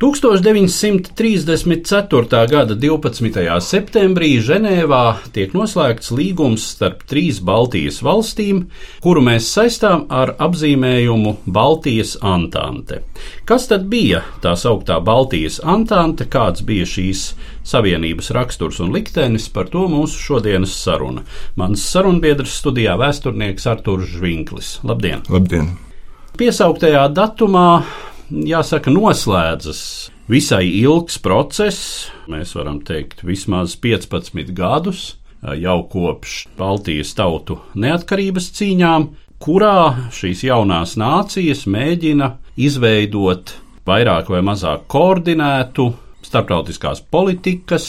[0.00, 2.48] 1934.
[2.48, 3.60] gada 12.
[3.60, 8.72] septembrī Ženēvā tiek noslēgts līgums starp trīs Baltijas valstīm,
[9.04, 13.04] kuru mēs saistām ar apzīmējumu Baltijas Antante.
[13.44, 17.36] Kas tad bija tā sauktā Baltijas Antante, kāds bija šīs
[17.68, 21.28] savienības raksturs un liktenis, par to mūsu šodienas saruna.
[21.60, 24.80] Mans sarunbiedrs studijā vēsturnieks Artūrs Žvinklis.
[24.80, 25.28] Labdien!
[25.28, 25.76] Labdien!
[26.40, 27.84] Piesauktajā datumā
[28.30, 29.82] jāsaka, noslēdzas
[30.30, 32.10] visai ilgs process.
[32.30, 35.16] Mēs varam teikt, vismaz 15 gadus
[35.56, 39.08] jau kopš Baltijas tautu neatkarības cīņām,
[39.40, 43.56] kurā šīs jaunās nācijas mēģina izveidot
[43.88, 45.90] vairāk vai mazāk koordinētu
[46.26, 47.86] starptautiskās politikas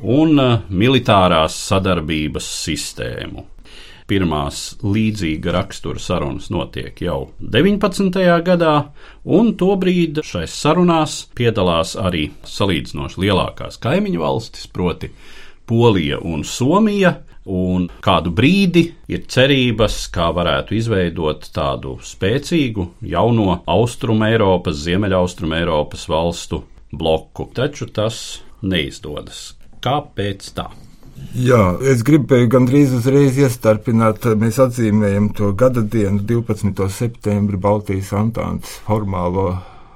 [0.00, 0.40] un
[0.72, 3.53] militārās sadarbības sistēmu.
[4.04, 8.18] Pirmās līdzīga rakstura sarunas notiek jau 19.
[8.44, 8.74] gadā,
[9.24, 15.08] un tobrīd šais sarunās piedalās arī salīdzinoši lielākās kaimiņu valstis, proti
[15.64, 17.14] Polija un Somija,
[17.48, 26.04] un kādu brīdi ir cerības, kā varētu izveidot tādu spēcīgu jauno Austrum Eiropas, Ziemeļaustrum Eiropas
[26.12, 29.54] valstu bloku, taču tas neizdodas.
[29.84, 30.68] Kāpēc tā?
[31.34, 34.26] Jā, es gribēju gandrīz uzreiz iestarpināt.
[34.38, 36.88] Mēs atzīmējam to gada dienu, 12.
[36.94, 39.48] septembri, Baltijas Antānas formālo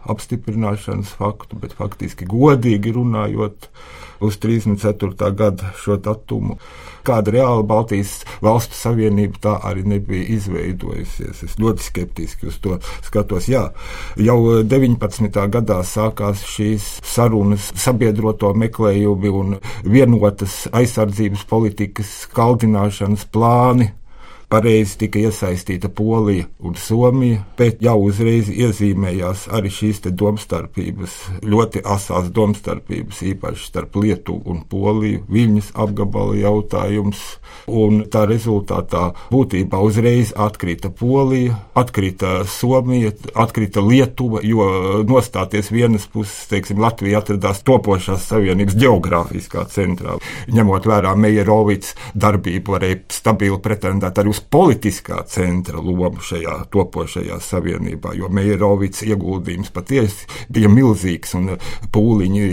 [0.09, 3.69] apstiprināšanas faktu, bet faktiski godīgi runājot
[4.21, 5.33] uz 34.
[5.35, 6.59] gada šo datumu.
[7.07, 11.45] Kāda reāla Baltijas valstu savienība tā arī nebija izveidojusies.
[11.47, 12.77] Es ļoti skeptiski uz to
[13.07, 13.47] skatos.
[13.49, 13.69] Jā,
[14.21, 15.31] jau 19.
[15.55, 23.93] gadā sākās šīs sarunas, sabiedroto meklējumi un vienotas aizsardzības politikas skaldināšanas plāni
[24.49, 32.31] pareizi tika iesaistīta Polija un Somija, bet jau uzreiz iezīmējās arī šīs domstarpības, ļoti asās
[32.35, 37.19] domstarpības, īpaši starp Lietuvu un Poliju, Viņas apgabala jautājums,
[37.69, 46.47] un tā rezultātā būtībā uzreiz atkrita Polija, atkrita Somija, atkrita Lietuva, jo nostāties vienas puses,
[46.51, 50.17] teiksim, Latvija atradās topošās savienības geogrāfiskā centrā.
[50.49, 58.15] Ņemot vērā Meierovics darbību, varēja stabili pretendēt arī uz politiskā centra lomu šajā topošajā savienībā,
[58.19, 61.51] jo Meijerovics ieguldījums patiesi bija milzīgs un
[61.95, 62.47] pūliņi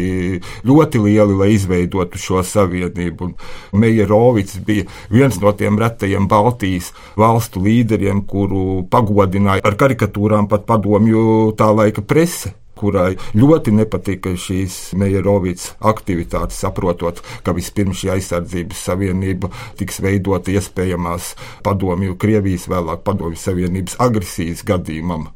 [0.65, 3.31] ļoti lieli, lai izveidotu šo savienību.
[3.75, 11.55] Meijerovics bija viens no tiem retajiem Baltijas valstu līderiem, kuru pagodināja ar karikatūrām pat padomju
[11.59, 19.51] tā laika prese kurai ļoti nepatika šīs Meijerovicas aktivitātes, saprotot, ka vispirms šī aizsardzības savienība
[19.79, 21.33] tiks veidota iespējamās
[21.65, 25.29] padomju Krievijas, vēlāk padomju savienības agresijas gadījumam.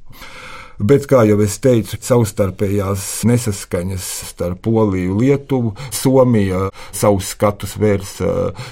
[0.79, 8.13] Bet, kā jau es teicu, savstarpējās nesaskaņas starp Poliju, Lietuvu, Somiju savus skatus vērs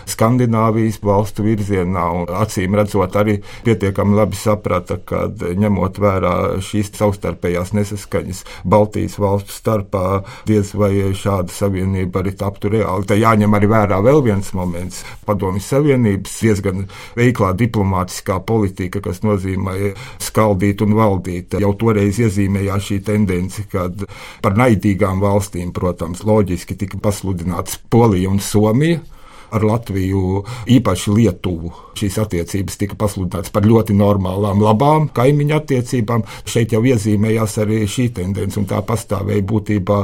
[0.07, 2.05] Skandināvijas valstu virzienā.
[2.39, 6.31] Acīm redzot, arī pietiekami labi saprata, ka ņemot vērā
[6.63, 13.07] šīs savstarpējās nesaskaņas Baltijas valstu starpā, diez vai šāda savienība arī taptu reāli.
[13.11, 16.87] Te jāņem arī vērā vēl viens moments- Padomju Savienības diezgan
[17.19, 19.91] veiklā diplomātiskā politika, kas nozīmē
[20.23, 21.59] skaldīt un valdīt.
[21.59, 24.05] Jau to toreiz iezīmējās šī tendence, kad
[24.45, 29.01] par naidīgām valstīm, protams, loģiski tika pasludināts Polija un Somija
[29.47, 30.41] ar Latviju,
[30.75, 31.69] īpaši Lietuvu.
[31.97, 36.25] Šīs attiecības tika pasludinātas par ļoti normālām, labām kaimiņu attiecībām.
[36.43, 40.01] Šeit jau iezīmējās arī šī tendence, un tā pastāvēja būtībā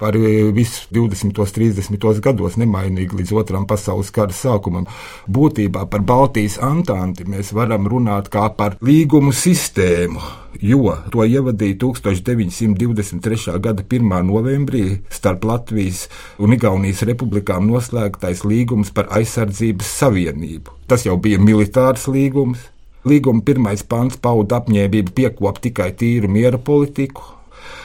[0.00, 0.16] par
[0.56, 1.28] visu 20.
[1.44, 2.24] un 30.
[2.24, 4.88] gados nemainīgi līdz Otram pasaules kara sākumam.
[5.28, 13.58] Būtībā par Baltijas antanti mēs varam runāt kā par līgumu sistēmu jo to ievadīja 1923.
[13.60, 14.14] gada 1.
[14.28, 16.06] novembrī starp Latvijas
[16.38, 20.72] un Igaunijas republikām noslēgtais līgums par aizsardzības savienību.
[20.86, 22.70] Tas jau bija militārs līgums.
[23.06, 27.35] Līguma pirmais pants pauda apņēmību piekopt tikai tīru miera politiku,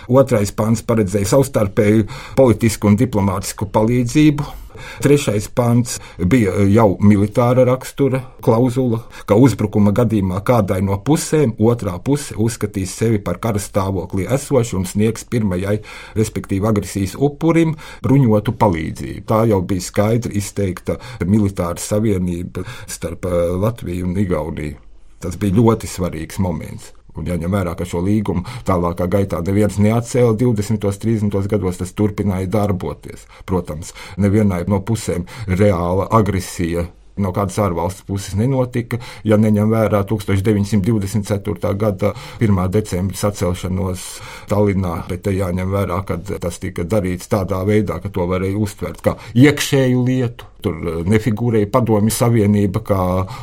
[0.07, 2.07] Otrais pants paredzēja savstarpēju
[2.39, 4.61] politisku un diplomātisku palīdzību
[5.01, 12.37] Trešais pants bija jau militāra rakstura klauzula, ka uzbrukuma gadījumā kādai no pusēm otrā puse
[12.37, 15.79] uzskatīs sevi par kara stāvoklī esošu un sniegs pirmajai,
[16.17, 17.75] respektīvi agresijas upurim,
[18.05, 19.25] bruņotu palīdzību.
[19.27, 24.79] Tā jau bija skaidri izteikta militāra savienība starp eh, Latviju un Igauniju.
[25.21, 26.95] Tas bija ļoti svarīgs moments.
[27.17, 30.87] Un jāņem vērā, ka šo līgumu tālākā gaitā neviens neatcēla 20.
[30.87, 31.51] un 30.
[31.51, 33.27] gados, tas turpināja darboties.
[33.45, 36.87] Protams, nevienai no pusēm reāla agresija
[37.21, 41.73] no kādas ārvalstu puses nenotika, ja neņem vērā 1924.
[41.79, 42.61] gada 1.
[42.73, 44.05] decembra sacelšanos
[44.51, 49.03] Tallinā, bet te jāņem vērā, ka tas tika darīts tādā veidā, ka to varēja uztvert
[49.05, 50.50] kā iekšēju lietu.
[50.61, 53.01] Tur eh, nefigūrēja Padomju Savienība kā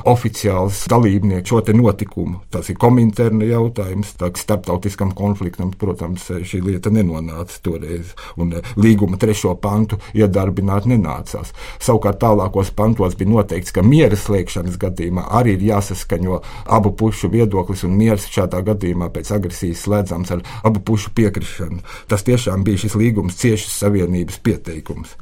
[0.09, 2.43] oficiāls dalībnieks šo notikumu.
[2.53, 4.15] Tas ir kominterna jautājums.
[4.19, 8.15] Tā starptautiskam konfliktam, protams, šī lieta nenonāca toreiz.
[8.39, 11.53] Un eh, līguma trešo pantu iedarbināt nenācās.
[11.83, 16.41] Savukārt tālākos pantos bija noteikts, ka miera slēgšanas gadījumā arī ir jāsaskaņo
[16.79, 21.83] abu pušu viedoklis, un miers šādā gadījumā pēc agresijas slēdzams ar abu pušu piekrišanu.
[22.09, 25.17] Tas tiešām bija šis līgums ciešas savienības pieteikums.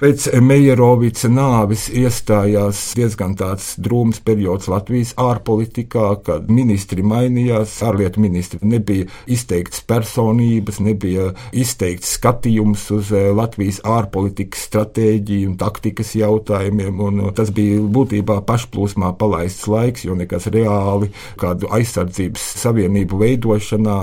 [0.00, 8.64] Pēc Meierovica nāves iestājās diezgan tāds drūms periods Latvijas ārpolitikā, kad ministri mainījās, ārlietu ministri
[8.64, 17.20] nebija izteikts personības, nebija izteikts skatījums uz eh, Latvijas ārpolitikas stratēģiju un taktikas jautājumiem, un
[17.36, 21.10] tas bija būtībā pašplūsmā palaists laiks, jo nekas reāli
[21.44, 23.98] kādu aizsardzības savienību veidošanā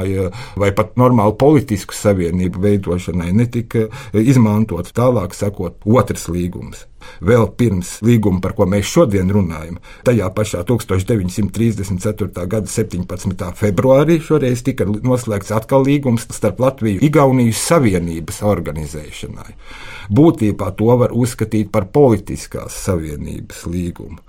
[0.61, 4.93] vai pat normālu politisku savienību veidošanai netika izmantots.
[4.93, 6.85] Tālāk sakot, otrs līgums.
[7.23, 12.47] Vēl pirms līguma, par ko mēs šodien runājam, tajā pašā 1934.
[12.51, 13.45] gada 17.
[13.57, 19.55] februārī šoreiz tika noslēgts atkal līgums starp Latviju un Igaunijas Savienības organizēšanai.
[20.11, 24.19] Būtībā to var uzskatīt par politiskās savienības līgumu.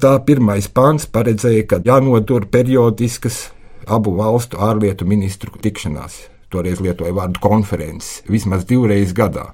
[0.00, 3.48] Tā pirmais pāns paredzēja, ka jānotur periodiskas
[3.86, 6.24] abu valstu ārlietu ministru tikšanās.
[6.50, 9.52] Toreiz lietoja vārdu konferences vismaz divreiz gadā.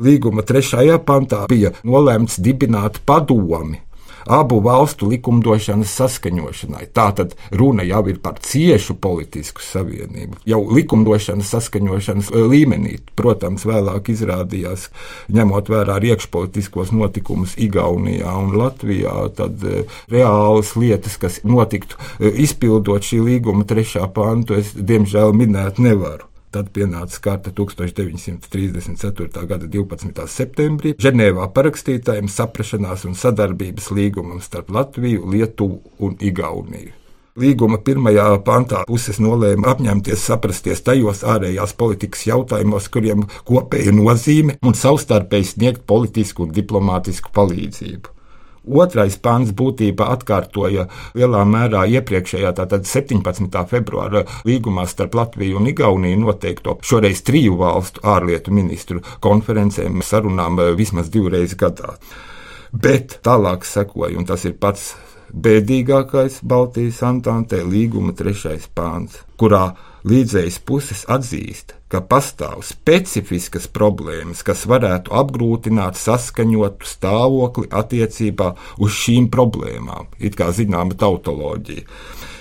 [0.00, 3.82] Līguma trešajā pantā bija nolēmts dibināt padomi
[4.26, 6.86] abu valstu likumdošanas saskaņošanai.
[6.94, 12.96] Tātad runa jau ir par ciešu politisku savienību, jau likumdošanas saskaņošanas e, līmenī.
[13.18, 14.88] Protams, vēlāk izrādījās,
[15.32, 23.06] ņemot vērā iekšpolitiskos notikumus Igaunijā un Latvijā, tad e, reālas lietas, kas notiktu e, izpildot
[23.06, 26.29] šī līguma trešā pantu, es diemžēl minēt nevaru.
[26.50, 29.42] Tad pienāca kārta 1934.
[29.46, 30.24] gada 12.
[30.26, 36.96] septembrī Ženēvā parakstītājiem saprašanās un sadarbības līgumam starp Latviju, Lietuvu un Igauniju.
[37.38, 44.74] Līguma pirmajā pantā puses nolēma apņemties saprasties tajos ārējās politikas jautājumos, kuriem kopēja nozīme un
[44.74, 48.19] savstarpēji sniegt politisku un diplomātisku palīdzību.
[48.68, 50.86] Otrais pants būtībā atkārtoja
[51.16, 53.48] lielā mērā iepriekšējā, tātad 17.
[53.70, 60.74] februāra līgumā starp Latviju un Igauniju noteikto šoreiz triju valstu ārlietu ministru konferencēm sarunām eh,
[60.76, 61.96] vismaz divreiz gadā.
[62.70, 64.92] Bet tālāk sekoja, un tas ir pats
[65.32, 69.74] bēdīgākais Baltijas Antantē līguma trešais pāns, kurā
[70.08, 79.28] līdzējas puses atzīst, ka pastāv specifiskas problēmas, kas varētu apgrūtināt saskaņotu stāvokli attiecībā uz šīm
[79.32, 81.86] problēmām, it kā zināma tautoloģija.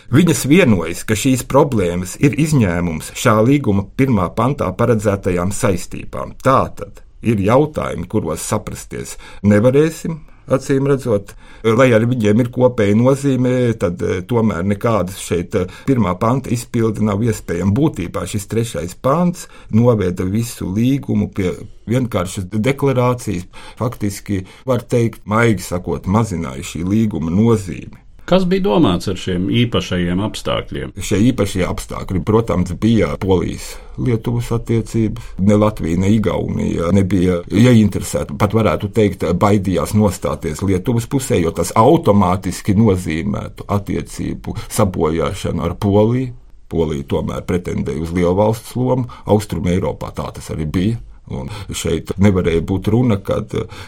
[0.09, 6.33] Viņas vienojas, ka šīs problēmas ir izņēmums šā līguma pirmā pantā paredzētajām saistībām.
[6.41, 10.17] Tātad ir jautājumi, kuros saprasties nevarēsim,
[10.55, 16.15] acīm redzot, lai arī viņiem ir kopēja nozīme, tad eh, tomēr nekādas šeit eh, pirmā
[16.21, 17.75] panta izpildi nav iespējama.
[17.75, 21.53] Būtībā šis trešais pants noveda visu līgumu pie
[21.89, 23.47] vienkāršas deklarācijas,
[23.79, 28.08] faktiski var teikt, maigi sakot, mazināja šī līguma nozīmi.
[28.29, 30.91] Kas bija domāts ar šiem īpašajiem apstākļiem?
[31.01, 33.71] Šie īpašie apstākļi, protams, bija Polijas.
[33.97, 35.31] Lietuvas attiecības.
[35.41, 38.37] Ne Latvija, ne Igaunija nebija ieinteresēta.
[38.37, 46.35] Pat varētu teikt, baidījās nostāties Lietuvas pusē, jo tas automātiski nozīmētu attiecību sabojāšanu ar Poliju.
[46.69, 49.09] Polija tomēr pretendēja uz lielu valsts lomu.
[49.25, 51.01] Austrumē Eiropā tā tas arī bija.
[51.29, 53.41] Un šeit nevarēja būt runa, ka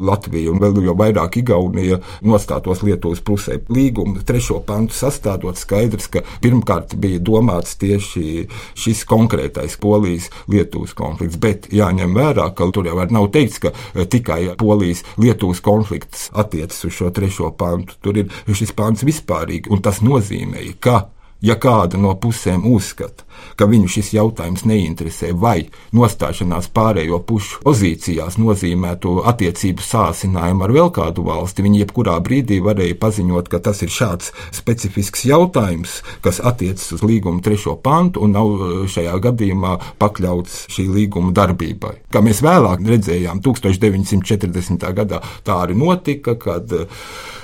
[0.03, 3.59] Latvija un vēl jau vairāk Igaunija nostātos Lietuvas pusē.
[3.73, 11.69] Līguma trešo pantu sastādot skaidrs, ka pirmkārt bija domāts tieši šis konkrētais Polijas-Lietuvas konflikts, bet
[11.73, 13.73] jāņem vērā, ka tur jau nav teikts, ka
[14.05, 17.97] tikai Polijas-Lietuvas konflikts attiecas uz šo trešo pantu.
[18.01, 21.07] Tur ir šis pants vispārīgi, un tas nozīmē, ka
[21.41, 23.25] ja kāda no pusēm uzskata,
[23.59, 30.91] ka viņu šis jautājums neinteresē, vai nostāšanās pārējo pušu pozīcijās nozīmētu attiecību sāsinājumu ar vēl
[30.95, 31.65] kādu valsti.
[31.65, 37.43] Viņi jebkurā brīdī varēja paziņot, ka tas ir šāds specifisks jautājums, kas attiecas uz līguma
[37.43, 41.95] trešo pantu un nav eh, šajā gadījumā pakļauts šī līguma darbībai.
[42.11, 44.87] Kā mēs vēlāk redzējām, 1940.
[44.97, 46.89] gadā tā arī notika, kad uh,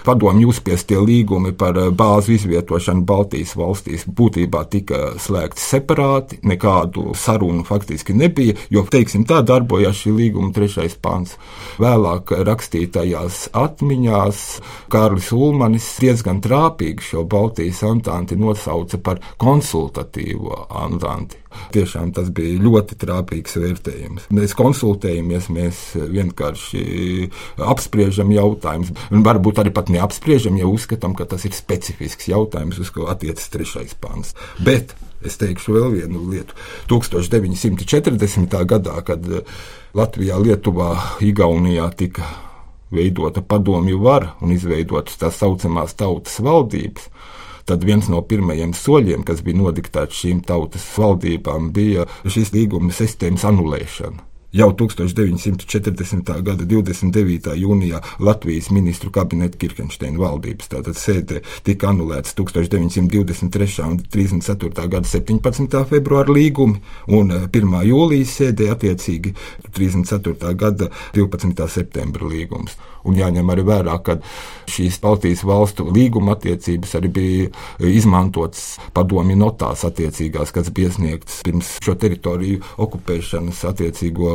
[0.07, 7.63] padomju uzspiestie līgumi par eh, bāzu izvietošanu Baltijas valstīs būtībā tika slēgti separāti, nekādu sarunu
[7.63, 11.37] faktiski nebija, jo, teiksim, tā darbojās šī līguma trešais pants.
[11.79, 14.43] Vēlāk rakstītajās atmiņās
[14.91, 21.37] Kārlis Ulmanis diezgan trāpīgi šo Baltijas antanti nosauca par konsultatīvo antanti.
[21.73, 24.27] Tiešām tas bija ļoti trāpīgs vērtējums.
[24.35, 26.83] Mēs konsultējamies, mēs vienkārši
[27.65, 32.93] apspriežam jautājumus, un varbūt arī pat neapspriežam, ja uzskatām, ka tas ir specifisks jautājums, uz
[32.93, 34.35] ko attiecas trešais pāns.
[34.61, 34.93] Bet
[35.25, 36.57] es teikšu vēl vienu lietu.
[36.91, 38.57] 1940.
[38.69, 39.25] gadā, kad
[39.97, 40.91] Latvijā, Lietuvā,
[41.25, 42.27] Igaunijā tika
[42.93, 47.09] veidota padomju vara un izveidotas tā saucamās tautas valdības,
[47.67, 53.43] tad viens no pirmajiem soļiem, kas bija nodiktēts šīm tautas valdībām, bija šīs līguma sistēmas
[53.47, 54.26] anulēšana.
[54.55, 56.41] Jau 1940.
[56.41, 57.51] gada 29.
[57.59, 63.83] jūnijā Latvijas ministru kabineta Kirkensteina valdības sēdē tika anulēts 1923.
[63.83, 64.87] un 34.
[64.87, 65.83] gada 17.
[65.91, 66.79] februāra līgumi,
[67.11, 67.51] un 1.
[67.51, 69.35] Eh, jūlijas sēdē attiecīgi
[69.75, 70.55] 34.
[70.55, 71.67] gada 12.
[71.67, 72.79] septembra līgums.
[73.07, 74.17] Un jāņem arī vērā, ka
[74.67, 77.47] šīs Baltijas valstu līguma attiecības arī bija
[77.87, 84.31] izmantotas padomju notās attiecīgās, kas bija iesniegtas pirms šo teritoriju okupēšanas attiecīgo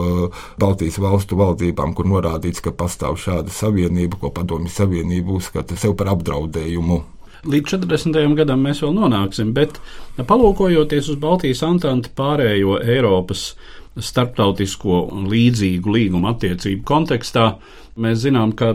[0.62, 6.14] Baltijas valstu valdībām, kur norādīts, ka pastāv šāda savienība, ko padomju savienība uzskata sev par
[6.16, 7.02] apdraudējumu.
[7.42, 8.34] Līdz 40.
[8.38, 9.80] gadam mēs vēl nonāksim, bet
[10.14, 13.48] palūkojoties uz Baltijas antanti pārējo Eiropas
[13.98, 17.52] starptautisko un līdzīgu līgumu attiecību kontekstā,
[18.00, 18.74] mēs zinām, ka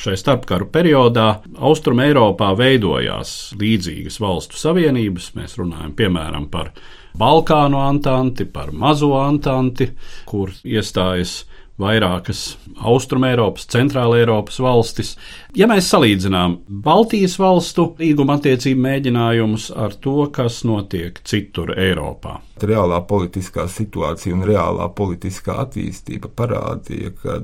[0.00, 5.30] šai starpkaru periodā Austrum Eiropā veidojās līdzīgas valstu savienības.
[5.38, 6.72] Mēs runājam piemēram par
[7.18, 9.90] Balkānu antanti, par Mazo antanti,
[10.28, 11.44] kur iestājas
[11.80, 12.42] vairākas
[12.80, 15.14] Austrumēropas, Centrāla Eiropas valstis.
[15.56, 22.38] Ja mēs salīdzinām Baltijas valstu līguma attiecību mēģinājumus ar to, kas notiek citur Eiropā.
[22.60, 27.40] Reālā politiskā situācija un reālā politiskā attīstība parādīja, ka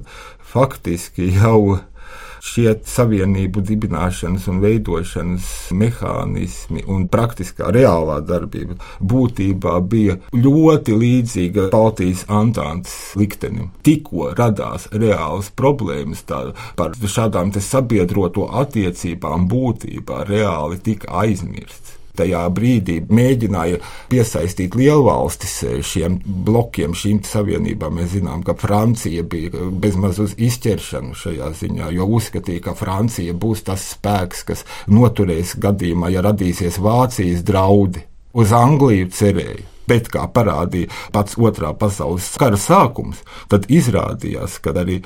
[0.53, 1.79] faktiski jau
[2.47, 12.25] šie savienību dibināšanas un veidošanas mehānismi un praktiskā reālā darbība būtībā bija ļoti līdzīga Baltijas
[12.33, 13.73] Antantes liktenim.
[13.87, 23.81] Tikko radās reālas problēmas par šādām sabiedroto attiecībām būtībā reāli tika aizmirstas tajā brīdī mēģināja
[24.11, 25.55] piesaistīt lielvalstis
[25.87, 28.01] šiem blokiem, šīm savienībām.
[28.01, 33.65] Mēs zinām, ka Francija bija bezmaz uz izķeršanu šajā ziņā, jo uzskatīja, ka Francija būs
[33.69, 38.05] tas spēks, kas noturēs gadījumā, ja radīsies Vācijas draudi.
[38.37, 39.65] Uz Angliju cerēja.
[39.87, 44.99] Bet, kā parādīja pats otrā pasaules kara sākums, tad izrādījās, ka arī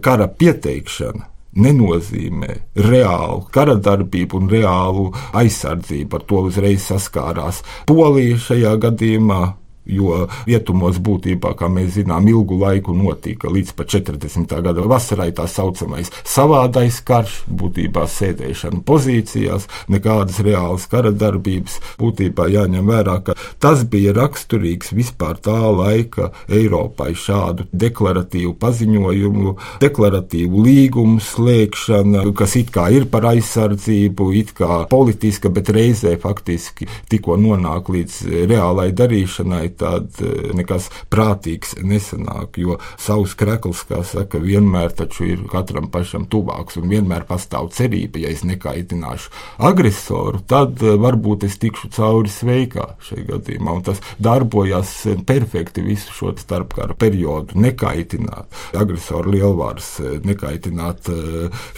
[0.00, 6.16] kara pieteikšana nenozīmē reālu kara darbību un reālu aizsardzību.
[6.16, 9.40] Ar to uzreiz saskārās Polija šajā gadījumā
[9.86, 14.54] jo rietumos būtībā, kā mēs zinām, ilgu laiku notika līdz pat 40.
[14.66, 21.78] gada vasarai tā saucamais savādais karš, būtībā sēdēšana pozīcijās, nekādas reālas kara darbības.
[22.00, 30.64] Būtībā jāņem vērā, ka tas bija raksturīgs vispār tā laika Eiropai šādu deklaratīvu paziņojumu, deklaratīvu
[30.66, 37.38] līgumu slēgšana, kas it kā ir par aizsardzību, it kā politiska, bet reizē faktiski tikko
[37.40, 44.94] nonāk līdz reālai darīšanai, tad e, nekas prātīgs nesanāk, jo savs krekls, kā saka, vienmēr
[44.96, 49.32] taču ir katram pašam tuvāks un vienmēr pastāv cerība, ja es nekaitināšu
[49.70, 54.94] agresoru, tad e, varbūt es tikšu cauri sveikā šajā gadījumā, un tas darbojās
[55.26, 61.10] perfekti visu šo starpkara periodu, nekaitināt agresoru lielvārs, e, nekaitināt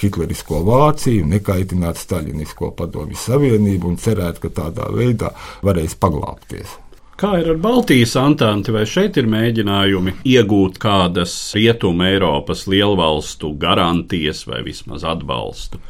[0.00, 5.33] hitlerisko Vāciju, nekaitināt staļinisko padomju savienību un cerēt, ka tādā veidā
[5.64, 6.78] varēs paglāpties.
[7.19, 14.45] Kā ir ar Baltijas antanti, vai šeit ir mēģinājumi iegūt kādas rietumu Eiropas lielvalstu garantijas
[14.47, 15.81] vai vismaz atbalstu?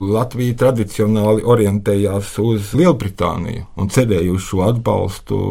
[0.00, 5.42] Latvija tradicionāli orientējās uz Lielbritāniju un cerēja uz šo atbalstu.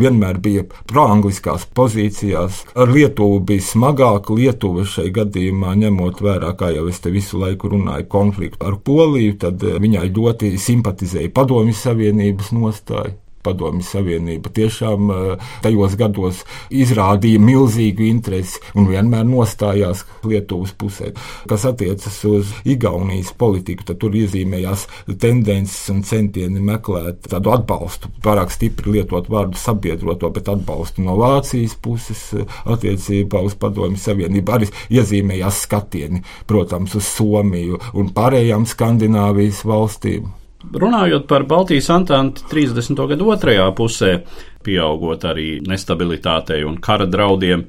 [0.00, 2.64] Vienmēr bija proangliskās pozīcijās.
[2.72, 4.32] Ar Lietuvu bija smagāk.
[4.40, 9.36] Lietuva šai gadījumā, ņemot vērā, kā jau es te visu laiku runāju, konfliktu ar Poliju,
[9.44, 18.04] tad viņai ļoti simpatizēja Padomju Savienības nostāja Padomju Savienība tiešām eh, tajos gados izrādīja milzīgu
[18.08, 21.12] interesi un vienmēr nostājās Lietuvas pusē.
[21.48, 24.86] Kas attiecas uz Igaunijas politiku, tad tur iezīmējās
[25.20, 31.76] tendences un centieni meklēt tādu atbalstu, pārāk stipri lietot vārdu sabiedroto, bet atbalstu no Vācijas
[31.82, 34.56] puses eh, attiecībā uz Padomju Savienību.
[34.58, 40.28] Arī iezīmējās skatieni, protams, uz Somiju un pārējām Skandināvijas valstīm.
[40.58, 42.98] Runājot par Baltijas Antanti 30.
[43.12, 44.10] gadu otrajā pusē,
[44.66, 47.68] pieaugot arī nestabilitātei un kara draudiem,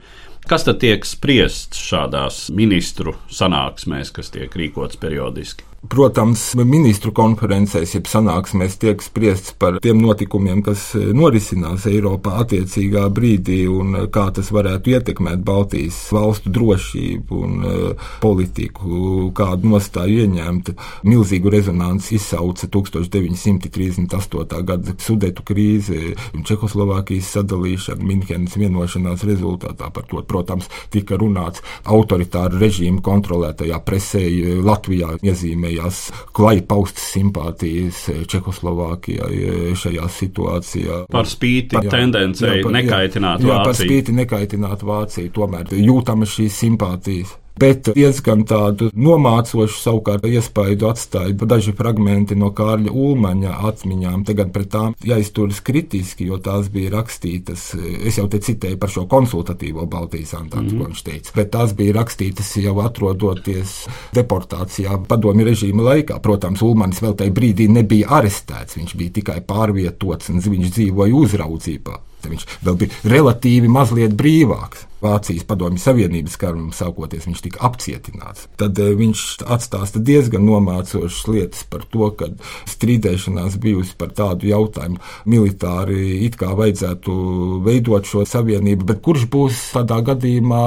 [0.49, 5.68] kas tad tiek spriests šādās ministru sanāksmēs, kas tiek rīkots periodiski?
[5.79, 13.05] Protams, ministru konferencēs, jeb sanāksmēs, tiek spriests par tiem notikumiem, kas e, norisinās Eiropā attiecīgā
[13.15, 20.25] brīdī un e, kā tas varētu ietekmēt Baltijas valstu drošību un uh, politiku, kādu nostāju
[20.25, 20.73] ieņemt.
[21.07, 24.63] Milzīgu rezonanci izsauca 1938.
[24.67, 29.87] gada Sudetu krīze Čehoslovākijas sadalīšana Minhenes vienošanās rezultātā.
[29.95, 34.25] Par to, protams, tika runāts autoritāra režīma kontrolētajā presē
[34.65, 35.99] Latvijā iezīmē iezīmējās
[36.35, 41.03] klajā paustas simpātijas Čehoslovākijai šajā situācijā.
[41.11, 43.53] Par spīti par, tendencei jā, par, nekaitināt jā, Vāciju.
[43.53, 50.89] Jā, par spīti nekaitināt Vāciju, tomēr jūtamas šīs simpātijas bet diezgan tādu nomācošu savukārt iespaidu
[50.89, 54.25] atstāja daži fragmenti no Kārļa Ulmaņa atmiņām.
[54.27, 57.71] Tagad pret tām jāizturas kritiski, jo tās bija rakstītas,
[58.05, 60.83] es jau te citēju par šo konsultatīvo Baltijas antantu, mm -hmm.
[60.83, 63.75] ko viņš teica, bet tās bija rakstītas jau atrodoties
[64.15, 66.19] deportācijā padomi režīma laikā.
[66.19, 71.99] Protams, Ulmanis vēl tajā brīdī nebija arestēts, viņš bija tikai pārvietots un viņš dzīvoja uzraudzībā.
[72.29, 74.88] Viņš vēl bija relatīvi mazliet brīvāks.
[74.99, 78.49] Vācijas padomju Savienības karam sākoties, viņš tika apcietināts.
[78.59, 82.27] Tad eh, viņš atstāsta diezgan nomācošas lietas par to, ka
[82.67, 84.99] strīdēšanās bijusi par tādu jautājumu.
[85.29, 87.15] Militāri it kā vajadzētu
[87.63, 90.63] veidot šo savienību, bet kurš būs tādā gadījumā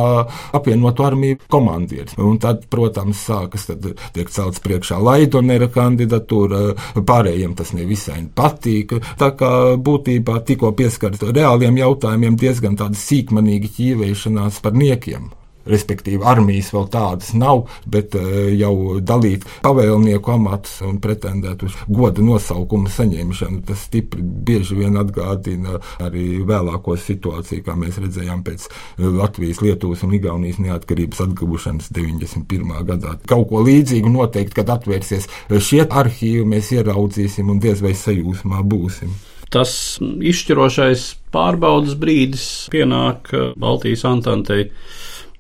[0.56, 2.16] apvienotu armiju komandieris?
[2.16, 6.62] Un tad, protams, sākas, tad tiek celts priekšā Laidonera kandidatūra,
[7.04, 8.96] pārējiem tas nevisai patīk.
[9.20, 15.30] Tā kā būtībā tikko pieskars reāliem jautājumiem diezgan tāda sīkmanīga ķīvēšana cīnīšanās par niekiem.
[15.62, 22.20] Respektīvi, armijas vēl tādas nav, bet uh, jau dalīt pavēlnieku amatus un pretendēt uz goda
[22.20, 28.66] nosaukumu saņemšanu, tas stipri bieži vien atgādina arī vēlāko situāciju, kā mēs redzējām pēc
[28.98, 32.82] Latvijas, Lietuvas un Igaunijas neatkarības atguvušanas 91.
[32.82, 33.20] gadā.
[33.30, 35.30] Kaut ko līdzīgu noteikti, kad atvērsies
[35.62, 39.14] šie arhīvi, mēs ieraudzīsim un diez vai sajūsmā būsim
[39.52, 44.70] tas izšķirošais pārbaudas brīdis pienāk uh, Baltijas Antantei.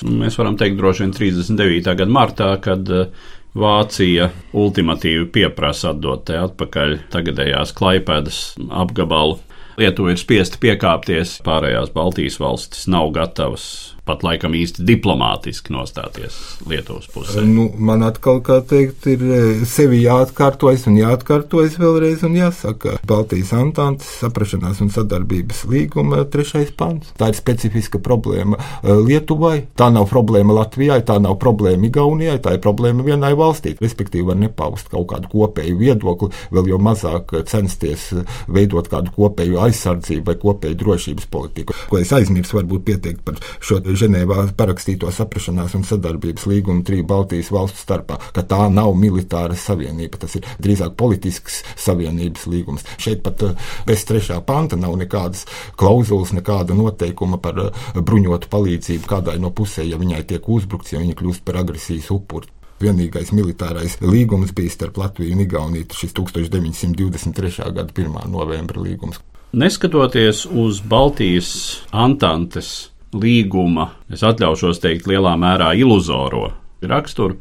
[0.02, 1.94] Mēs varam teikt, droši vien 39.
[2.02, 8.38] gada martā, kad uh, Vācija ultimatīvi pieprasa atdot te atpakaļ tagadējās Klaipēdas
[8.72, 9.36] apgabalu.
[9.80, 16.34] Lietuva ir spiesta piekāpties, pārējās Baltijas valstis nav gatavas pat laikam īsti diplomātiski nostāties
[16.66, 17.44] Lietuvas pusē.
[17.46, 23.52] Nu, man atkal, kā teikt, ir e, sevi jāatkārtojas un jāatkārtojas vēlreiz un jāsaka Baltijas
[23.54, 27.12] Antantes saprašanās un sadarbības līguma trešais pants.
[27.18, 32.56] Tā ir specifiska problēma e, Lietuvai, tā nav problēma Latvijai, tā nav problēma Igaunijai, tā
[32.56, 33.76] ir problēma vienai valstī.
[33.78, 38.10] Respektīvi, var nepaust kaut kādu kopēju viedokli, vēl jau mazāk censties
[38.50, 41.78] veidot kādu kopēju aizsardzību vai kopēju drošības politiku.
[41.86, 47.50] Ko es aizmirsu, varbūt pieteikt par šo Ženēvā parakstīto saprašanās un sadarbības līgumu triju Baltijas
[47.52, 52.86] valstu starpā, ka tā nav militāra savienība, tas ir drīzāk politisks savienības līgums.
[53.02, 55.44] Šeit pat eh, bez trešā panta nav nekādas
[55.78, 61.02] klauzulas, nekāda noteikuma par eh, bruņotu palīdzību kādai no pusē, ja viņai tiek uzbrukts, ja
[61.02, 62.50] viņa kļūst par agresijas upuri
[62.82, 65.86] vienīgais militārais līgums bija starp Latviju un Igauniju.
[65.94, 67.68] Šis 1923.
[67.76, 68.16] gada 1.
[68.32, 69.20] novembra līgums.
[69.52, 71.52] Neskatoties uz Baltijas
[71.92, 76.50] Antantes līguma, es atļaušos teikt, lielā mērā iluzoro
[76.82, 77.38] raksturu.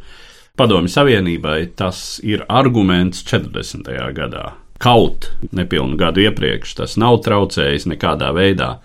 [0.60, 3.88] Padomju Savienībai tas ir arguments 40.
[4.18, 4.52] gadā.
[4.82, 8.76] Kaut nepilnu gadu iepriekš tas nav traucējis nekādā veidā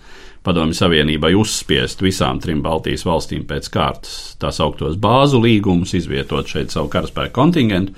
[0.47, 6.71] Padomju Savienībai uzspiest visām trim Baltijas valstīm pēc kārtas tā sauktos bāzu līgumus, izvietot šeit
[6.71, 7.91] savu karaspēku kontingentu.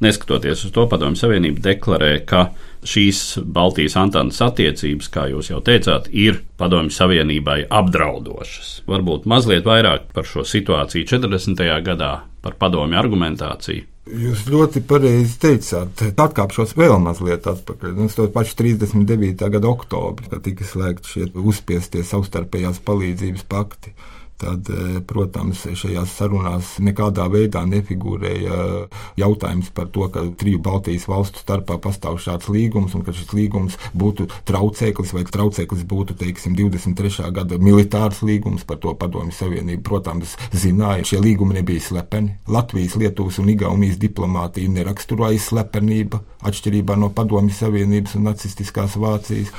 [0.00, 2.46] Neskatoties uz to, Padomju Savienība deklarē, ka
[2.88, 8.80] šīs Baltijas Antānas attiecības, kā jūs jau teicāt, ir Padomju Savienībai apdraudošas.
[8.88, 11.64] Varbūt mazliet vairāk par šo situāciju 40.
[11.84, 13.86] gadā, par padomju argumentāciju.
[14.10, 17.98] Jūs ļoti pareizi teicāt, atkāpšos vēl mazliet atpakaļ.
[18.06, 19.44] Uz to pašu 39.
[19.52, 23.92] gada oktobri, kad tika slēgti šie uzspiestie savstarpējās palīdzības pakti.
[24.40, 28.88] Tad, eh, protams, šajās sarunās nekādā veidā nefigurēja
[29.20, 33.76] jautājums par to, ka triju Baltijas valstu starpā pastāv šāds līgums un ka šis līgums
[33.96, 37.30] būtu traucēklis vai traucēklis būtu, teiksim, 23.
[37.36, 39.82] gada militārs līgums par to padomju savienību.
[39.86, 42.36] Protams, zināja, šie līgumi nebija slepeni.
[42.48, 49.52] Latvijas, Lietuvas un Igaunijas diplomātija neraksturoja slepenība, atšķirībā no padomju savienības un nacistiskās Vācijas.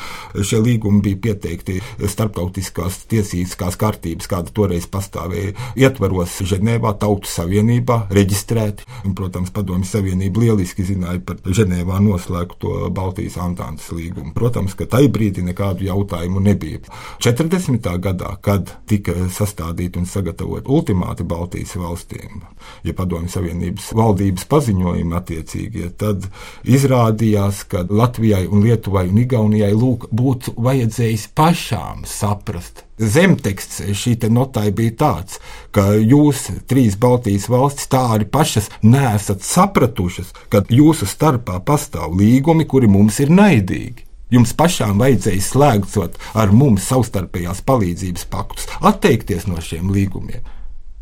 [0.48, 8.88] Šie līgumi bija pieteikti starptautiskās tiesīskās kārtības, kāda toreiz pastāvēja, ietvaros Ženēvā, Tautu Savienībā, reģistrēti.
[9.06, 14.34] Un, protams, Padomju Savienība lieliski zināja par Ženēvā noslēgto Baltijas Antānas līgumu.
[14.38, 16.82] Protams, ka tajā brīdī nekādu jautājumu nebija.
[17.22, 17.88] 40.
[18.02, 22.42] gadā, kad tika sastādīti un sagatavoti ultimāti Baltijas valstīm,
[22.88, 26.28] ja Padomju Savienības valdības paziņojumi attiecīgie, tad
[26.76, 34.70] izrādījās, ka Latvijai un Lietuvai un Igaunijai lūk, būtu vajadzējis pašām saprast, zemteksts šī notai
[34.76, 35.40] bija tāds,
[35.72, 42.66] ka jūs, trīs Baltijas valstis, tā arī pašas nesat sapratušas, ka jūsu starpā pastāv līgumi,
[42.66, 44.08] kuri mums ir naidīgi.
[44.32, 45.98] Jums pašām vajadzēja slēgt
[46.40, 50.46] ar mums savstarpējās palīdzības paktus, atteikties no šiem līgumiem.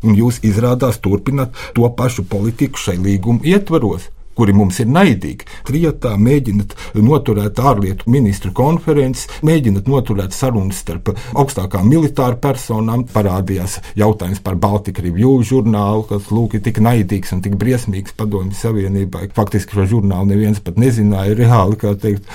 [0.02, 5.46] Un jūs izrādās turpināt to pašu politiku šai līguma ietvaros kuri mums ir naidīgi.
[5.68, 13.04] Trijotā mēģināt noturēt ārlietu ministru konferences, mēģināt noturēt sarunas starp augstākām militāru personām.
[13.10, 18.56] Parādījās jautājums par Baltiku Review žurnālu, kas lūk, ir tik naidīgs un tik briesmīgs padomju
[18.58, 19.30] savienībai.
[19.36, 22.28] Faktiski šo žurnālu neviens pat nezināja reāli, kā teikt.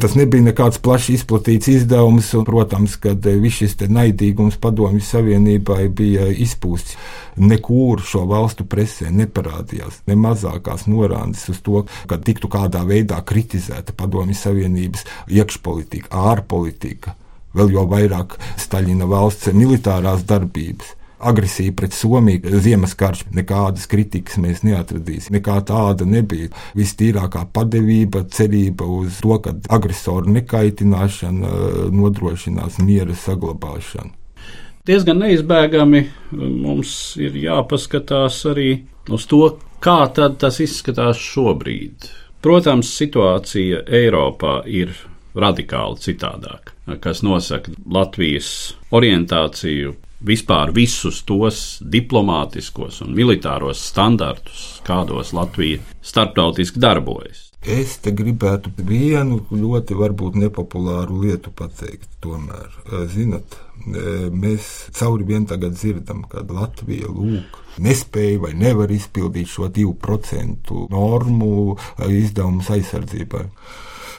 [0.00, 5.88] Tas nebija nekāds plaši izplatīts izdevums, un, protams, ka eh, viss šis naidīgums padomju savienībai
[5.92, 6.96] bija izpūsts.
[7.42, 13.92] Nekur šo valstu presē neparādījās ne mazākās norādes uz to, ka tiktu kādā veidā kritizēta
[13.96, 17.16] padomju savienības iekšpolitika, ārpolitika,
[17.52, 25.36] vēl jau vairāk Staļina valsts militārās darbības agresija pret Somiju, Ziemasskarš, nekādas kritikas mēs neatradīsim.
[25.38, 26.50] Nekā tāda nebija.
[26.78, 31.52] Vistīrākā padevība, cerība uz to, ka agresoru nekaitināšana
[31.94, 34.12] nodrošinās miera saglabāšanu.
[34.86, 36.00] Diezgan neizbēgami
[36.34, 38.70] mums ir jāpaskatās arī
[39.14, 39.44] uz to,
[39.82, 42.08] kā tas izskatās šobrīd.
[42.42, 44.90] Protams, situācija Eiropā ir
[45.38, 49.94] radikāli citādāka, kas nosaka Latvijas orientāciju
[50.26, 57.48] vispār visus tos diplomātiskos un militāros standartus, kādos Latvija starptautiski darbojas.
[57.62, 62.08] Es te gribētu vienu ļoti varbūt nepopulāru lietu pateikt.
[62.22, 62.74] Tomēr,
[63.10, 63.54] zinat,
[64.34, 71.76] mēs cauri vien tagad dzirdam, ka Latvija lūk nespēja vai nevar izpildīt šo 2% normu
[72.08, 73.46] izdevumus aizsardzībai.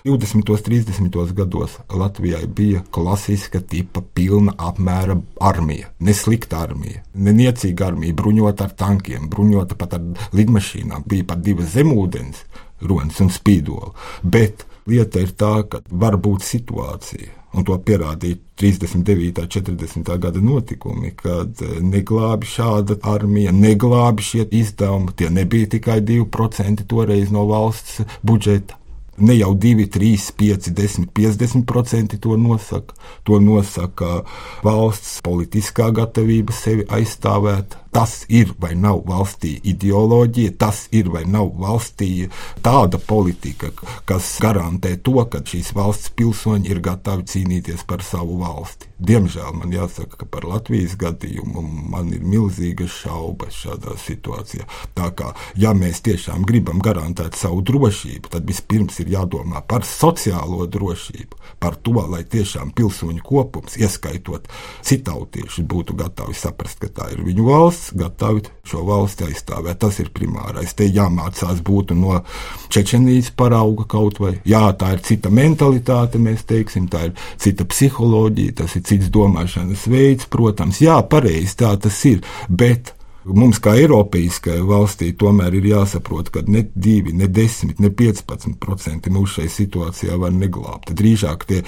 [0.04, 0.50] 20.
[0.50, 1.34] un 30.
[1.34, 5.94] gados Latvijai bija klasiska tipa pilna apmēra armija.
[6.00, 11.40] Ne slikta armija, ne niecīga armija, bruņota ar tankiem, bruņota pat ar lidmašīnām, bija pat
[11.46, 12.44] divas zemūdens,
[12.84, 13.94] ronas un spīdola.
[14.24, 19.40] Bet lieta ir tā, ka var būt situācija, un to pierādīja 39.
[19.40, 20.14] un 40.
[20.20, 25.16] gada notikumi, kad eh, neglābi šāda armija, neglābi šie izdevumi.
[25.16, 28.83] Tie nebija tikai 2% toreiz no valsts budžeta.
[29.18, 32.98] Ne jau 2, 3, 5, 10, 50% to nosaka.
[33.30, 34.24] To nosaka
[34.66, 41.52] valsts politiskā gatavība sevi aizstāvēt, Tas ir vai nav valstī ideoloģija, tas ir vai nav
[41.62, 42.26] valstī
[42.66, 43.70] tāda politika,
[44.10, 48.90] kas garantē to, ka šīs valsts pilsoņi ir gatavi cīnīties par savu valsti.
[49.04, 51.62] Diemžēl man jāsaka, ka par Latvijas gadījumu
[51.94, 54.66] man ir milzīgas šaubas šādā situācijā.
[54.98, 55.30] Tā kā,
[55.60, 61.78] ja mēs tiešām gribam garantēt savu drošību, tad vispirms ir jādomā par sociālo drošību, par
[61.78, 64.50] to, lai tiešām pilsoņu kopums, ieskaitot
[64.82, 69.80] citautiešus, būtu gatavi saprast, ka tā ir viņu valsts valsts gatavi šo valsti aizstāvēt.
[69.80, 70.74] Tas ir primārais.
[70.74, 72.24] Te jāmācās būt no
[72.70, 74.40] Čečenijas parauga kaut vai.
[74.46, 79.88] Jā, tā ir cita mentalitāte, mēs teiksim, tā ir cita psiholoģija, tas ir cits domāšanas
[79.88, 80.82] veids, protams.
[80.82, 84.26] Jā, pareizi tā tas ir, bet Mums, kā Eiropai
[84.68, 90.34] valstī, tomēr ir jāsaprot, ka ne 2, ne 10, ne 15% mūsu šai situācijā var
[90.36, 90.92] neglābt.
[90.92, 91.62] Drīzāk tie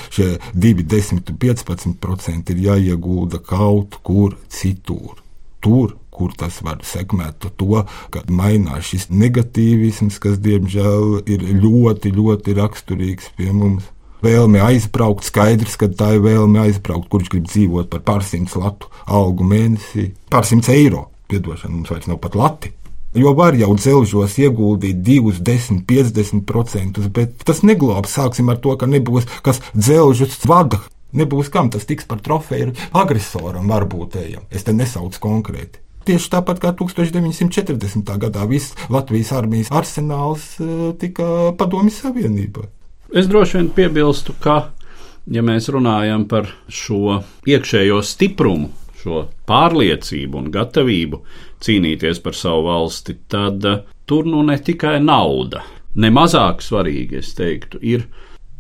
[0.52, 5.16] 2, 10, 15% ir jāiegulda kaut kur citur.
[5.64, 12.56] Tur, kur tas var sekmēt to, ka mainās šis negatīvisms, kas diemžēl ir ļoti, ļoti
[12.60, 13.92] raksturīgs pie mums.
[14.26, 19.46] Vēlme aizbraukt, skaidrs, ka tā ir vēlme aizbraukt, kurš grib dzīvot par pārsimts latu algu
[19.46, 21.10] mēnesī, pārsimts eiro.
[21.30, 22.72] Piedošana mums vairs nav pat lati.
[23.16, 28.18] Jo var jau dzelžos ieguldīt 2, 10, 50%, bet tas neglābs.
[28.18, 30.82] Sāksim ar to, ka nebūs kas dzelžus vada
[31.16, 34.44] Nebūs kam tas tiks par trofeju agresoram, varbūt ejam.
[34.52, 35.85] Es te nesaucu konkrēti.
[36.06, 38.10] Tieši tāpat kā 1940.
[38.22, 42.68] gadā viss Latvijas armijas arsenāls eh, tika Padomju Savienībā.
[43.16, 44.72] Es droši vien piebilstu, ka,
[45.26, 48.70] ja mēs runājam par šo iekšējo stiprumu,
[49.02, 51.22] šo pārliecību un gatavību
[51.66, 55.64] cīnīties par savu valsti, tad uh, tur nu ne tikai nauda.
[55.96, 58.06] Nemazāk svarīgi, es teiktu, ir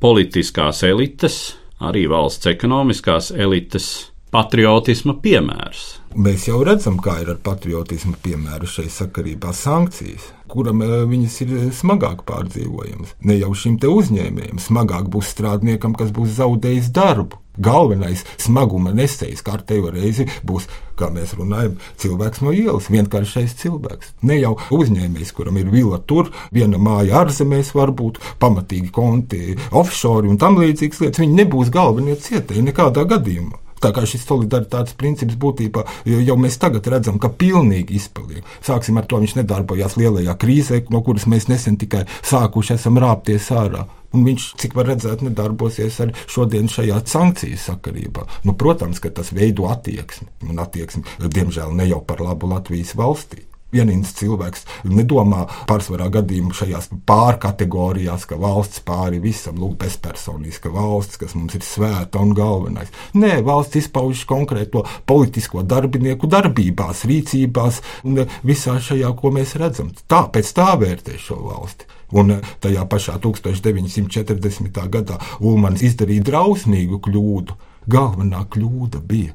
[0.02, 3.90] politiskās elites, arī valsts ekonomiskās elites
[4.36, 5.84] patriotisma piemērs.
[6.16, 11.56] Mēs jau redzam, kā ir ar patriotismu piemēru šai sakarībā sankcijas, kuram eh, viņas ir
[11.76, 13.16] smagāk pārdzīvojamas.
[13.28, 17.40] Ne jau šim te uzņēmējam, smagāk būs strādniekam, kas būs zaudējis darbu.
[17.56, 20.68] Galvenais smaguma nesējs kārtējo reizi būs,
[21.00, 24.16] kā mēs runājam, cilvēks no ielas, vienkāršais cilvēks.
[24.28, 30.40] Ne jau uzņēmējs, kuram ir vila tur, viena māja ārzemēs, varbūt pamatīgi konti offshore un
[30.44, 31.24] tam līdzīgas lietas.
[31.24, 33.65] Viņi nebūs galvenie cietēji nekādā gadījumā.
[33.86, 38.42] Tā kā šis solidaritātes princips būtībā jau mēs tagad redzam, ka pilnīgi izpaliek.
[38.66, 43.52] Sāksim ar to, viņš nedarbojās lielajā krīzē, no kuras mēs nesen tikai sākuši esam rāpties
[43.54, 43.86] ārā.
[44.16, 48.26] Un viņš, cik var redzēt, nedarbosies arī šodien šajā sankciju sakarībā.
[48.48, 53.46] Nu, protams, ka tas veido attieksmi, un attieksmi, diemžēl, ne jau par labu Latvijas valstī
[53.76, 61.36] vienīgs cilvēks nedomā pārsvarā gadījumā šajās pārkategorijās, ka valsts pāri visam, lūk, bezpersoniska valsts, kas
[61.38, 62.94] mums ir svēta un galvenais.
[63.18, 69.92] Nē, valsts izpaužas konkrēto politisko darbinieku darbībās, rīcībās un visā šajā, ko mēs redzam.
[70.10, 71.92] Tāpēc tā vērtē šo valsti.
[72.16, 74.78] Un tajā pašā 1940.
[74.94, 77.58] gadā Ulmans izdarīja drausmīgu kļūdu.
[77.92, 79.34] Galvenā kļūda bija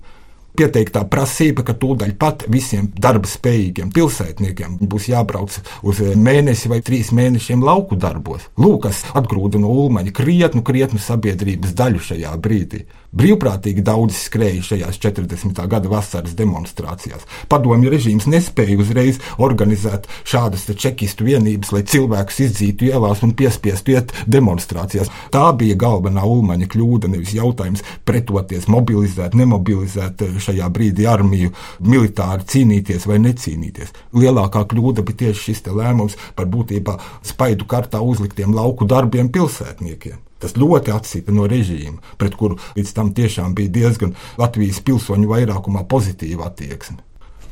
[0.58, 7.12] pieteiktā prasība, ka tūdaļ pat visiem darba spējīgiem pilsētniekiem būs jābrauc uz mēnesi vai trīs
[7.16, 8.48] mēnešiem lauku darbos.
[8.60, 12.84] Lūk, kas atgrūda no Ulmaņa krietnu, krietnu sabiedrības daļu šajā brīdī.
[13.10, 15.56] Brīvprātīgi daudzi skrēja šajās 40.
[15.70, 17.24] gada vasaras demonstrācijās.
[17.50, 24.14] Padomju režīms nespēja uzreiz organizēt šādas čekistu vienības, lai cilvēkus izdzītu ielās un piespiestu iet
[24.30, 25.10] demonstrācijās.
[25.34, 31.52] Tā bija galvenā ulmaņa kļūda, nevis jautājums pretoties, mobilizēt, nemobilizēt šajā brīdī armiju,
[31.86, 33.92] militāri cīnīties vai necīnīties.
[34.16, 40.18] Lielākā kļūda bija tieši šis lēmums par būtībā spaidu kartā uzliktiem lauku darbiem pilsētniekiem.
[40.40, 45.84] Tas ļoti atsita no režīma, pret kuru līdz tam tiešām bija diezgan Latvijas pilsoņu vairākumā
[45.84, 47.02] pozitīva attieksme.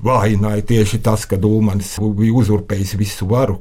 [0.05, 3.59] Vājināja tieši tas, ka Dūmanis bija uzurpējis visu varu.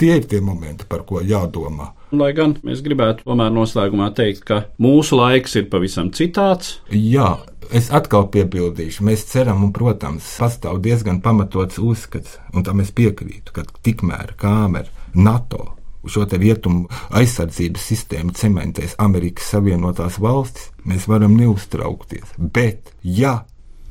[0.00, 1.90] Tie ir tie momenti, par ko jādomā.
[2.20, 6.78] Lai gan mēs gribētu tomēr noslēgumā teikt, ka mūsu laiks ir pavisam citāds.
[6.90, 7.36] Jā,
[7.72, 13.54] Es atkal piebildīšu, mēs ceram, un, protams, pastāv diezgan pamatots uzskats, un tam es piekrītu,
[13.56, 15.70] ka tikmēr Kāmera, NATO
[16.04, 22.36] šo rietumu aizsardzības sistēmu cementēs Amerikas Savienotās valstis, mēs varam neuztraukties.
[22.36, 23.44] Bet, ja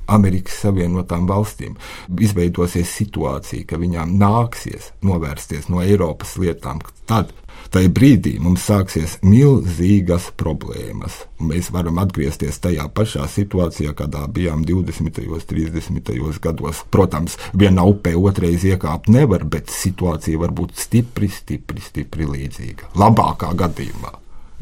[0.08, 1.78] Amerikas Savienotām valstīm
[2.20, 7.32] izveidosies situācija, ka viņām nāksies novērsties no Eiropas lietām, tad
[7.74, 11.24] tajā brīdī mums sāksies milzīgas problēmas.
[11.44, 15.24] Mēs varam atgriezties tajā pašā situācijā, kādā bijām 20.
[15.28, 16.40] un 30.
[16.44, 16.84] gados.
[16.94, 22.94] Protams, vienā upē otrreiz iekāpt nevar, bet situācija var būt stipri, stipri, stipri līdzīga.
[23.00, 24.14] Labākā gadījumā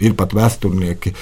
[0.01, 1.13] ir pat vēsturnieki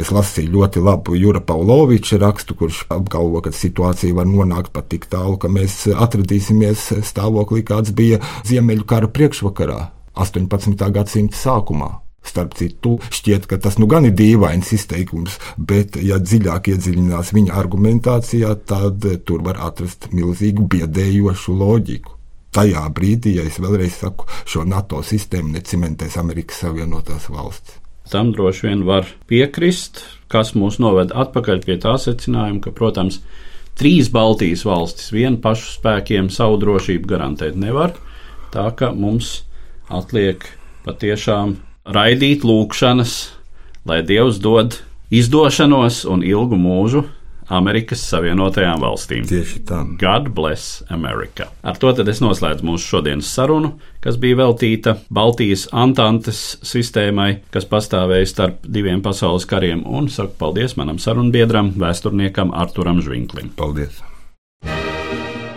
[0.00, 5.06] Es lasīju ļoti labu Jura Pauloviča rakstu, kurš apgalvo, ka situācija var nonākt pat tik
[5.10, 9.80] tālu, ka mēs atradīsimies stāvoklī, kāds bija Ziemeļu kara priekšvakarā,
[10.18, 10.88] 18.
[10.94, 11.92] gadsimta sākumā.
[12.24, 17.52] Starp citu, šķiet, ka tas nu gan ir dīvains izteikums, bet, ja dziļāk iedziļinās viņa
[17.60, 22.16] argumentācijā, tad tur var atrast milzīgu biedējošu loģiku.
[22.54, 27.83] Tajā brīdī, ja es vēlreiz saku, šo NATO sistēmu necimentēs Amerikas Savienotās valstis.
[28.12, 33.20] Tam droši vien var piekrist, kas mūs noved atpakaļ pie tā secinājuma, ka, protams,
[33.78, 37.94] trīs Baltijas valstis vienu pašu spēkiem savu drošību garantēt nevar.
[38.54, 39.42] Tā ka mums
[39.90, 40.44] atliek
[40.84, 43.14] patiešām raidīt lūkšanas,
[43.88, 44.78] lai Dievs dod
[45.14, 47.04] izdošanos un ilgu mūžu
[47.52, 49.26] Amerikas Savienotajām valstīm.
[49.28, 49.82] Tieši tā.
[50.00, 51.48] God bless America.
[51.64, 57.68] Ar to tad es noslēdzu mūsu šodienas sarunu, kas bija veltīta Baltijas Antantes sistēmai, kas
[57.68, 63.52] pastāvēja starp diviem pasaules kariem, un saku paldies manam sarunbiedram, vēsturniekam Arturam Žvinklim.
[63.58, 64.02] Paldies!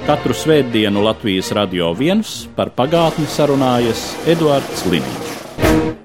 [0.08, 5.96] Katru svētdienu Latvijas radio viens par pagātni sarunājas Eduards Liniņš.